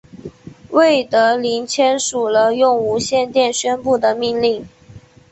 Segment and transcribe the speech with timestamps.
[0.71, 4.65] 魏德林签署了用无线电宣布的命令。